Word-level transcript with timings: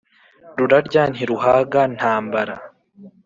Rurarya 0.57 1.03
ntiruhaga 1.13 1.81
ntambara 1.95 2.55